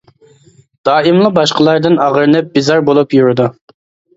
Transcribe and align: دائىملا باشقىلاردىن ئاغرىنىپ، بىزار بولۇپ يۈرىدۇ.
دائىملا 0.89 1.29
باشقىلاردىن 1.35 1.99
ئاغرىنىپ، 2.07 2.51
بىزار 2.57 2.83
بولۇپ 2.89 3.17
يۈرىدۇ. 3.19 3.51